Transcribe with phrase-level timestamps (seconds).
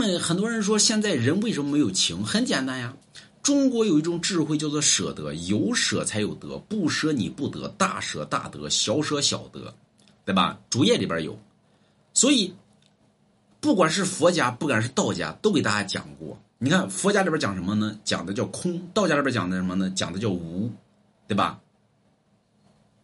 [0.00, 2.24] 们很多人说现在人为什么没有情？
[2.24, 2.96] 很简单呀，
[3.42, 9.74] 中国有一种智慧叫做舍得，有舍才有得，不舍你不得，大舍大得，小舍小得，
[10.24, 10.58] 对吧？
[10.70, 11.38] 主页里边有，
[12.14, 12.54] 所以
[13.60, 16.38] 不管是佛家，不管是道家，都给大家讲过。
[16.56, 17.98] 你看佛家里边讲什么呢？
[18.02, 19.90] 讲的叫空，道家里边讲的什么呢？
[19.90, 20.72] 讲的叫无，
[21.28, 21.60] 对吧？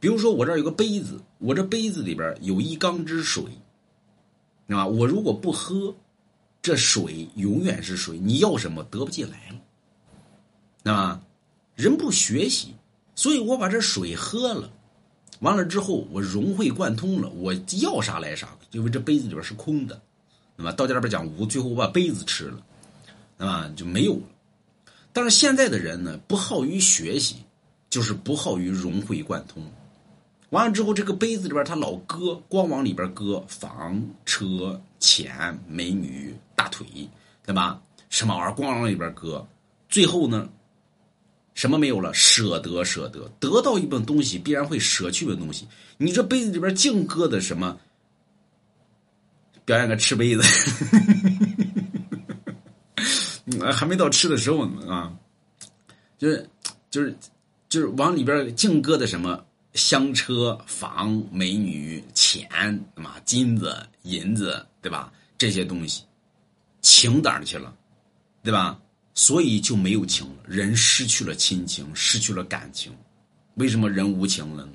[0.00, 3.44] 比如说我这儿有个杯子，我这杯子里边有一缸之水，
[4.68, 5.94] 啊，我如果不喝，
[6.68, 9.40] 这水永远是水，你要什么得不进来
[10.84, 11.22] 了，啊，
[11.74, 12.74] 人不学习，
[13.14, 14.70] 所以我把这水喝了，
[15.40, 19.98] 完了之后我融会贯通了，我要啥来啥，因为这杯子里边是空的，
[20.56, 22.60] 那么道家里边讲无，最后我把杯子吃了，
[23.38, 24.28] 那么就没有了。
[25.14, 27.36] 但是现在的人呢，不好于学习，
[27.88, 29.62] 就是不好于融会贯通。
[30.50, 36.86] 完了之后，这个杯子里边他老搁，光往里边搁房、车、钱、美女、大腿，
[37.44, 37.80] 对吧？
[38.08, 39.46] 什么玩意儿光往里边搁，
[39.88, 40.48] 最后呢，
[41.54, 42.14] 什么没有了？
[42.14, 45.68] 舍得，舍得，得到一本东西，必然会舍去的东西。
[45.98, 47.78] 你这杯子里边净搁的什么？
[49.66, 50.42] 表演个吃杯子，
[53.70, 55.12] 还没到吃的时候呢啊！
[56.16, 56.48] 就是
[56.90, 57.14] 就是
[57.68, 59.44] 就是往里边净搁的什么？
[59.74, 62.48] 香车、房、美女、钱，
[62.94, 65.12] 嘛金子、银子，对吧？
[65.36, 66.02] 这些东西，
[66.82, 67.74] 情哪儿去了，
[68.42, 68.80] 对吧？
[69.14, 72.92] 所以就没有情了，人失去了亲情，失去了感情。
[73.54, 74.72] 为什么人无情了呢？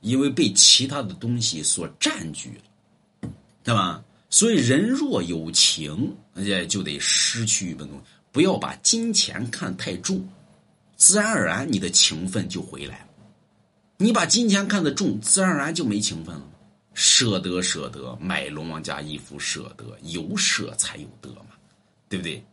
[0.00, 3.30] 因为被其他的东西所占据了，
[3.62, 4.02] 对吧？
[4.30, 8.04] 所以人若有情，也就得失去一份东西。
[8.32, 10.26] 不要把金钱看太重，
[10.96, 13.06] 自然而然你的情分就回来了。
[14.02, 16.42] 你把金钱看得重，自然而然就没情分了。
[16.92, 21.54] 舍得，舍得，买龙王家衣服，舍得，有舍才有得嘛，
[22.08, 22.44] 对不对？